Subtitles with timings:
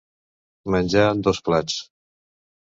[0.77, 1.79] Menjar en dos plats.